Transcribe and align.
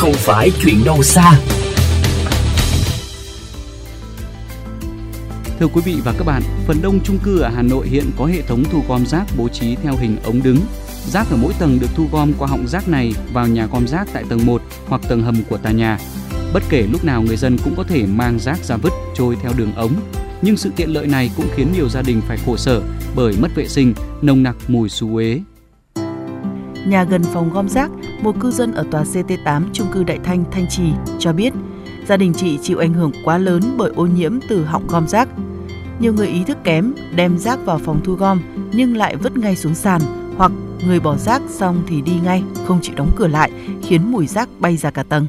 không 0.00 0.12
phải 0.12 0.50
chuyện 0.60 0.84
đâu 0.84 1.02
xa. 1.02 1.32
Thưa 5.58 5.66
quý 5.66 5.80
vị 5.84 5.96
và 6.04 6.14
các 6.18 6.24
bạn, 6.24 6.42
phần 6.66 6.76
đông 6.82 7.00
chung 7.04 7.18
cư 7.22 7.40
ở 7.40 7.48
Hà 7.48 7.62
Nội 7.62 7.88
hiện 7.88 8.04
có 8.18 8.26
hệ 8.26 8.42
thống 8.42 8.64
thu 8.72 8.82
gom 8.88 9.06
rác 9.06 9.24
bố 9.36 9.48
trí 9.48 9.76
theo 9.76 9.96
hình 9.96 10.16
ống 10.24 10.42
đứng. 10.42 10.56
Rác 11.06 11.30
ở 11.30 11.36
mỗi 11.36 11.52
tầng 11.58 11.78
được 11.80 11.86
thu 11.94 12.08
gom 12.12 12.32
qua 12.38 12.48
họng 12.48 12.68
rác 12.68 12.88
này 12.88 13.12
vào 13.32 13.46
nhà 13.46 13.66
gom 13.66 13.86
rác 13.86 14.08
tại 14.12 14.24
tầng 14.28 14.46
1 14.46 14.62
hoặc 14.88 15.00
tầng 15.08 15.22
hầm 15.22 15.36
của 15.48 15.56
tòa 15.56 15.72
nhà. 15.72 15.98
Bất 16.52 16.62
kể 16.68 16.86
lúc 16.92 17.04
nào 17.04 17.22
người 17.22 17.36
dân 17.36 17.58
cũng 17.64 17.74
có 17.76 17.84
thể 17.84 18.06
mang 18.06 18.38
rác 18.38 18.64
ra 18.64 18.76
vứt 18.76 18.92
trôi 19.14 19.36
theo 19.42 19.52
đường 19.56 19.74
ống. 19.74 19.94
Nhưng 20.42 20.56
sự 20.56 20.70
tiện 20.76 20.90
lợi 20.90 21.06
này 21.06 21.30
cũng 21.36 21.46
khiến 21.56 21.72
nhiều 21.72 21.88
gia 21.88 22.02
đình 22.02 22.20
phải 22.28 22.38
khổ 22.46 22.56
sở 22.56 22.82
bởi 23.16 23.34
mất 23.40 23.48
vệ 23.54 23.68
sinh, 23.68 23.94
nồng 24.22 24.42
nặc 24.42 24.56
mùi 24.68 24.88
xú 24.88 25.16
uế. 25.16 25.40
Nhà 26.86 27.04
gần 27.04 27.22
phòng 27.22 27.50
gom 27.52 27.68
rác, 27.68 27.90
một 28.22 28.40
cư 28.40 28.50
dân 28.50 28.72
ở 28.72 28.84
tòa 28.90 29.02
CT8 29.02 29.62
chung 29.72 29.86
cư 29.92 30.04
Đại 30.04 30.18
Thanh, 30.24 30.44
Thanh 30.50 30.66
Trì 30.68 30.92
cho 31.18 31.32
biết 31.32 31.52
gia 32.06 32.16
đình 32.16 32.32
chị 32.36 32.58
chịu 32.58 32.78
ảnh 32.78 32.94
hưởng 32.94 33.12
quá 33.24 33.38
lớn 33.38 33.62
bởi 33.76 33.92
ô 33.96 34.06
nhiễm 34.06 34.38
từ 34.48 34.64
họng 34.64 34.86
gom 34.86 35.08
rác. 35.08 35.28
Nhiều 36.00 36.12
người 36.12 36.28
ý 36.28 36.44
thức 36.44 36.58
kém 36.64 36.94
đem 37.16 37.38
rác 37.38 37.58
vào 37.64 37.78
phòng 37.78 38.00
thu 38.04 38.14
gom 38.14 38.40
nhưng 38.72 38.96
lại 38.96 39.16
vứt 39.16 39.36
ngay 39.36 39.56
xuống 39.56 39.74
sàn 39.74 40.00
hoặc 40.36 40.52
người 40.86 41.00
bỏ 41.00 41.16
rác 41.16 41.42
xong 41.48 41.82
thì 41.88 42.02
đi 42.02 42.12
ngay, 42.24 42.42
không 42.64 42.78
chịu 42.82 42.94
đóng 42.96 43.10
cửa 43.16 43.26
lại, 43.26 43.50
khiến 43.82 44.12
mùi 44.12 44.26
rác 44.26 44.48
bay 44.60 44.76
ra 44.76 44.90
cả 44.90 45.02
tầng 45.02 45.26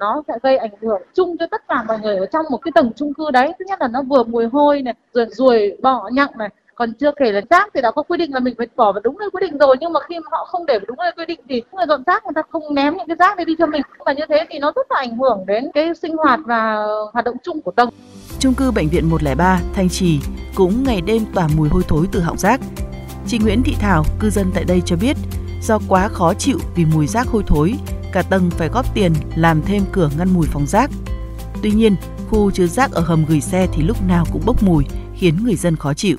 nó 0.00 0.22
sẽ 0.28 0.34
gây 0.42 0.56
ảnh 0.56 0.70
hưởng 0.80 1.02
chung 1.14 1.36
cho 1.38 1.46
tất 1.50 1.62
cả 1.68 1.82
mọi 1.88 1.98
người 2.00 2.16
ở 2.16 2.26
trong 2.26 2.46
một 2.50 2.58
cái 2.58 2.72
tầng 2.74 2.90
chung 2.96 3.14
cư 3.14 3.30
đấy 3.30 3.52
thứ 3.58 3.64
nhất 3.68 3.80
là 3.80 3.88
nó 3.88 4.02
vừa 4.02 4.24
mùi 4.24 4.46
hôi 4.46 4.82
này 4.82 4.94
rồi 5.12 5.26
ruồi 5.30 5.76
bọ 5.82 6.08
nhặng 6.12 6.30
này 6.38 6.48
còn 6.76 6.92
chưa 6.94 7.10
kể 7.16 7.32
là 7.32 7.40
rác 7.50 7.68
thì 7.74 7.80
đã 7.80 7.90
có 7.90 8.02
quy 8.02 8.18
định 8.18 8.34
là 8.34 8.40
mình 8.40 8.54
phải 8.58 8.66
bỏ 8.76 8.92
vào 8.92 9.00
đúng 9.04 9.18
nơi 9.18 9.30
quy 9.32 9.40
định 9.40 9.58
rồi 9.58 9.76
nhưng 9.80 9.92
mà 9.92 10.00
khi 10.08 10.18
mà 10.18 10.26
họ 10.30 10.44
không 10.44 10.66
để 10.66 10.78
vào 10.78 10.86
đúng 10.88 10.96
nơi 10.96 11.12
quy 11.16 11.24
định 11.26 11.40
thì 11.48 11.62
người 11.72 11.86
dọn 11.88 12.02
rác 12.06 12.24
người 12.24 12.32
ta 12.34 12.42
không 12.50 12.74
ném 12.74 12.96
những 12.96 13.06
cái 13.06 13.16
rác 13.18 13.36
này 13.36 13.44
đi 13.44 13.54
cho 13.58 13.66
mình 13.66 13.82
và 14.06 14.12
như 14.12 14.22
thế 14.28 14.46
thì 14.50 14.58
nó 14.58 14.72
rất 14.76 14.86
là 14.90 14.96
ảnh 14.98 15.16
hưởng 15.16 15.44
đến 15.46 15.70
cái 15.74 15.94
sinh 16.02 16.16
hoạt 16.16 16.40
và 16.46 16.86
hoạt 17.12 17.24
động 17.24 17.36
chung 17.42 17.60
của 17.60 17.70
tầng 17.70 17.88
Trung 18.38 18.54
cư 18.54 18.70
Bệnh 18.70 18.88
viện 18.88 19.10
103 19.10 19.60
Thanh 19.74 19.88
Trì 19.88 20.20
cũng 20.54 20.84
ngày 20.84 21.00
đêm 21.00 21.24
tỏa 21.34 21.48
mùi 21.56 21.68
hôi 21.68 21.82
thối 21.88 22.06
từ 22.12 22.20
họng 22.20 22.38
rác. 22.38 22.60
Chị 23.26 23.38
Nguyễn 23.38 23.62
Thị 23.62 23.74
Thảo, 23.80 24.04
cư 24.20 24.30
dân 24.30 24.50
tại 24.54 24.64
đây 24.64 24.82
cho 24.86 24.96
biết, 24.96 25.16
do 25.62 25.78
quá 25.88 26.08
khó 26.08 26.34
chịu 26.34 26.58
vì 26.74 26.84
mùi 26.84 27.06
rác 27.06 27.26
hôi 27.26 27.42
thối, 27.46 27.74
cả 28.12 28.22
tầng 28.30 28.50
phải 28.50 28.68
góp 28.68 28.94
tiền 28.94 29.12
làm 29.36 29.62
thêm 29.62 29.82
cửa 29.92 30.10
ngăn 30.18 30.28
mùi 30.34 30.46
phòng 30.46 30.66
rác. 30.66 30.90
Tuy 31.62 31.70
nhiên, 31.70 31.96
khu 32.30 32.50
chứa 32.50 32.66
rác 32.66 32.92
ở 32.92 33.00
hầm 33.00 33.24
gửi 33.28 33.40
xe 33.40 33.66
thì 33.72 33.82
lúc 33.82 33.96
nào 34.08 34.24
cũng 34.32 34.42
bốc 34.46 34.62
mùi, 34.62 34.84
khiến 35.14 35.34
người 35.44 35.56
dân 35.56 35.76
khó 35.76 35.94
chịu 35.94 36.16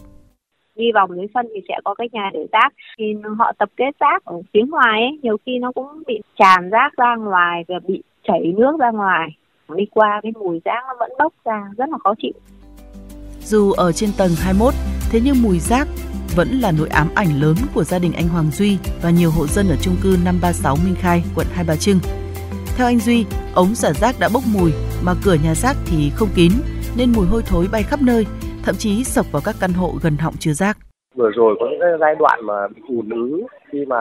đi 0.77 0.85
vòng 0.93 1.15
dưới 1.15 1.27
sân 1.33 1.47
thì 1.55 1.61
sẽ 1.67 1.73
có 1.83 1.93
cái 1.93 2.09
nhà 2.11 2.29
để 2.33 2.47
rác. 2.51 2.73
Thì 2.97 3.05
họ 3.37 3.51
tập 3.57 3.69
kết 3.77 3.91
rác 3.99 4.25
ở 4.25 4.41
phía 4.53 4.63
ngoài 4.69 5.01
ấy, 5.01 5.19
nhiều 5.23 5.37
khi 5.45 5.59
nó 5.59 5.71
cũng 5.71 6.03
bị 6.07 6.21
tràn 6.39 6.69
rác 6.69 6.97
ra 6.97 7.15
ngoài 7.15 7.63
và 7.67 7.75
bị 7.87 8.03
chảy 8.27 8.53
nước 8.57 8.79
ra 8.79 8.91
ngoài. 8.91 9.29
Đi 9.75 9.85
qua 9.91 10.19
cái 10.23 10.31
mùi 10.39 10.61
rác 10.65 10.83
nó 10.87 10.93
vẫn 10.99 11.11
bốc 11.19 11.33
ra 11.45 11.63
rất 11.77 11.89
là 11.89 11.97
khó 12.03 12.13
chịu. 12.21 12.33
Dù 13.39 13.71
ở 13.71 13.91
trên 13.91 14.09
tầng 14.17 14.31
21 14.43 14.73
thế 15.11 15.19
nhưng 15.23 15.43
mùi 15.43 15.59
rác 15.59 15.87
vẫn 16.35 16.47
là 16.61 16.71
nỗi 16.71 16.89
ám 16.89 17.07
ảnh 17.15 17.41
lớn 17.41 17.55
của 17.73 17.83
gia 17.83 17.99
đình 17.99 18.13
anh 18.13 18.27
Hoàng 18.27 18.51
Duy 18.51 18.77
và 19.01 19.09
nhiều 19.09 19.31
hộ 19.31 19.47
dân 19.47 19.69
ở 19.69 19.75
chung 19.81 19.95
cư 20.03 20.17
536 20.25 20.75
Minh 20.85 20.95
Khai, 20.95 21.23
quận 21.35 21.47
Hai 21.53 21.65
Bà 21.67 21.75
Trưng. 21.75 21.99
Theo 22.77 22.87
anh 22.87 22.99
Duy, 22.99 23.25
ống 23.53 23.75
xả 23.75 23.93
rác 23.93 24.15
đã 24.19 24.29
bốc 24.33 24.43
mùi 24.53 24.71
mà 25.03 25.13
cửa 25.23 25.35
nhà 25.43 25.55
rác 25.55 25.77
thì 25.85 26.11
không 26.15 26.29
kín 26.35 26.51
nên 26.97 27.11
mùi 27.15 27.25
hôi 27.27 27.43
thối 27.45 27.67
bay 27.71 27.83
khắp 27.83 28.01
nơi, 28.01 28.25
thậm 28.67 28.75
chí 28.75 29.03
sộc 29.03 29.25
vào 29.31 29.41
các 29.45 29.55
căn 29.59 29.73
hộ 29.73 29.93
gần 30.01 30.17
họng 30.17 30.33
chứa 30.39 30.53
rác. 30.53 30.77
Vừa 31.15 31.31
rồi 31.35 31.55
có 31.59 31.65
những 31.69 31.99
giai 31.99 32.15
đoạn 32.19 32.39
mà 32.43 32.67
bị 32.75 32.81
ùn 32.87 33.09
ứ 33.09 33.43
khi 33.71 33.85
mà 33.85 33.97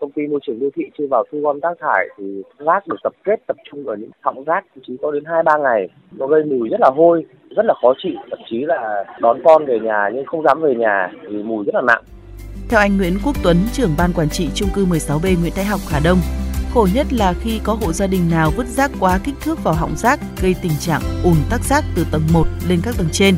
công 0.00 0.10
ty 0.10 0.22
môi 0.26 0.40
trường 0.46 0.60
đô 0.60 0.66
thị 0.76 0.82
chưa 0.98 1.04
vào 1.10 1.24
thu 1.32 1.40
gom 1.40 1.60
rác 1.60 1.76
thải 1.80 2.08
thì 2.18 2.42
rác 2.58 2.86
được 2.88 2.96
tập 3.02 3.12
kết 3.24 3.36
tập 3.46 3.56
trung 3.70 3.86
ở 3.86 3.96
những 3.96 4.10
họng 4.20 4.44
rác 4.44 4.64
thậm 4.74 4.84
chí 4.86 4.96
có 5.02 5.10
đến 5.10 5.24
hai 5.24 5.42
ba 5.42 5.52
ngày 5.58 5.88
nó 6.12 6.26
gây 6.26 6.44
mùi 6.44 6.68
rất 6.68 6.80
là 6.80 6.90
hôi 6.96 7.26
rất 7.56 7.66
là 7.66 7.74
khó 7.82 7.92
chịu 8.02 8.18
thậm 8.30 8.38
chí 8.50 8.58
là 8.64 9.04
đón 9.20 9.40
con 9.44 9.66
về 9.66 9.78
nhà 9.80 10.10
nhưng 10.14 10.26
không 10.26 10.42
dám 10.42 10.62
về 10.62 10.74
nhà 10.74 11.12
vì 11.22 11.42
mùi 11.42 11.64
rất 11.64 11.74
là 11.74 11.82
nặng 11.86 12.02
theo 12.68 12.80
anh 12.80 12.96
Nguyễn 12.96 13.18
Quốc 13.24 13.36
Tuấn, 13.42 13.56
trưởng 13.72 13.94
ban 13.98 14.12
quản 14.12 14.28
trị 14.28 14.48
chung 14.54 14.68
cư 14.74 14.84
16B 14.84 15.40
Nguyễn 15.40 15.52
Thái 15.56 15.64
Học 15.64 15.80
Hà 15.90 16.00
Đông, 16.04 16.18
khổ 16.74 16.88
nhất 16.94 17.06
là 17.12 17.34
khi 17.40 17.60
có 17.64 17.72
hộ 17.80 17.92
gia 17.92 18.06
đình 18.06 18.30
nào 18.30 18.50
vứt 18.56 18.66
rác 18.66 18.90
quá 19.00 19.18
kích 19.24 19.34
thước 19.40 19.64
vào 19.64 19.74
họng 19.74 19.96
rác 19.96 20.20
gây 20.42 20.54
tình 20.62 20.72
trạng 20.80 21.00
ùn 21.24 21.36
tắc 21.50 21.60
rác 21.60 21.84
từ 21.96 22.06
tầng 22.12 22.22
1 22.32 22.44
lên 22.68 22.80
các 22.84 22.94
tầng 22.98 23.08
trên. 23.12 23.34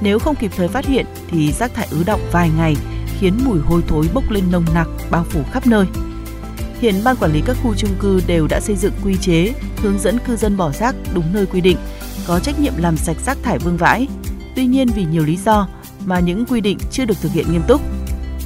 Nếu 0.00 0.18
không 0.18 0.36
kịp 0.36 0.50
thời 0.56 0.68
phát 0.68 0.86
hiện 0.86 1.06
thì 1.28 1.52
rác 1.52 1.74
thải 1.74 1.88
ứ 1.90 2.02
động 2.06 2.20
vài 2.32 2.50
ngày, 2.58 2.76
khiến 3.20 3.38
mùi 3.44 3.58
hôi 3.58 3.82
thối 3.88 4.08
bốc 4.14 4.30
lên 4.30 4.44
nồng 4.50 4.64
nặc 4.74 4.88
bao 5.10 5.24
phủ 5.24 5.40
khắp 5.52 5.66
nơi. 5.66 5.86
Hiện 6.80 6.94
ban 7.04 7.16
quản 7.16 7.32
lý 7.32 7.42
các 7.46 7.56
khu 7.62 7.74
chung 7.74 7.94
cư 8.00 8.20
đều 8.26 8.46
đã 8.46 8.60
xây 8.60 8.76
dựng 8.76 8.92
quy 9.04 9.16
chế 9.16 9.52
hướng 9.76 9.98
dẫn 9.98 10.18
cư 10.18 10.36
dân 10.36 10.56
bỏ 10.56 10.72
rác 10.72 10.94
đúng 11.14 11.32
nơi 11.32 11.46
quy 11.46 11.60
định, 11.60 11.76
có 12.26 12.40
trách 12.40 12.60
nhiệm 12.60 12.72
làm 12.78 12.96
sạch 12.96 13.16
rác 13.26 13.38
thải 13.42 13.58
vương 13.58 13.76
vãi. 13.76 14.08
Tuy 14.56 14.66
nhiên 14.66 14.88
vì 14.88 15.04
nhiều 15.04 15.24
lý 15.24 15.36
do 15.36 15.68
mà 16.04 16.20
những 16.20 16.46
quy 16.46 16.60
định 16.60 16.78
chưa 16.90 17.04
được 17.04 17.16
thực 17.20 17.32
hiện 17.32 17.52
nghiêm 17.52 17.62
túc. 17.68 17.80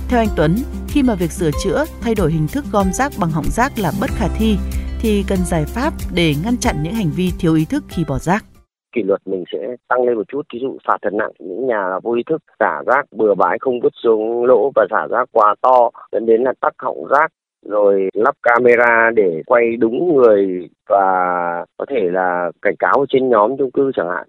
Theo 0.08 0.20
anh 0.20 0.28
Tuấn, 0.36 0.62
khi 0.88 1.02
mà 1.02 1.14
việc 1.14 1.32
sửa 1.32 1.50
chữa, 1.64 1.84
thay 2.00 2.14
đổi 2.14 2.32
hình 2.32 2.48
thức 2.48 2.64
gom 2.72 2.92
rác 2.92 3.12
bằng 3.18 3.30
hỏng 3.30 3.50
rác 3.50 3.78
là 3.78 3.92
bất 4.00 4.10
khả 4.10 4.28
thi 4.28 4.56
thì 5.00 5.24
cần 5.26 5.38
giải 5.46 5.64
pháp 5.64 5.94
để 6.12 6.34
ngăn 6.44 6.56
chặn 6.56 6.82
những 6.82 6.94
hành 6.94 7.10
vi 7.10 7.32
thiếu 7.38 7.54
ý 7.54 7.64
thức 7.64 7.84
khi 7.88 8.04
bỏ 8.04 8.18
rác 8.18 8.44
kỷ 8.92 9.02
luật 9.02 9.20
mình 9.26 9.44
sẽ 9.52 9.76
tăng 9.88 10.02
lên 10.02 10.16
một 10.16 10.28
chút. 10.28 10.42
Ví 10.52 10.58
dụ 10.62 10.78
phạt 10.86 10.98
thật 11.02 11.12
nặng, 11.12 11.32
những 11.38 11.66
nhà 11.66 11.98
vô 12.02 12.14
ý 12.14 12.22
thức 12.30 12.42
xả 12.60 12.82
rác 12.86 13.06
bừa 13.12 13.34
bãi, 13.34 13.58
không 13.60 13.80
vứt 13.80 13.92
xuống 14.02 14.44
lỗ 14.44 14.70
và 14.74 14.86
xả 14.90 15.06
rác 15.10 15.28
quá 15.32 15.54
to, 15.60 15.90
dẫn 16.12 16.26
đến 16.26 16.42
là 16.42 16.52
tắc 16.60 16.74
họng 16.78 17.06
rác, 17.06 17.32
rồi 17.62 18.08
lắp 18.14 18.34
camera 18.42 19.10
để 19.14 19.42
quay 19.46 19.76
đúng 19.76 20.16
người 20.16 20.68
và 20.88 21.64
có 21.76 21.84
thể 21.88 22.00
là 22.12 22.50
cảnh 22.62 22.76
cáo 22.78 23.06
trên 23.08 23.28
nhóm 23.28 23.56
chung 23.56 23.70
cư 23.70 23.90
chẳng 23.94 24.08
hạn. 24.08 24.26